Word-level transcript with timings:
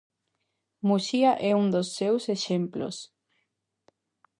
Muxía 0.87 1.31
é 1.49 1.51
un 1.61 1.67
dos 1.75 1.87
seus 1.97 2.23
exemplos. 2.35 2.95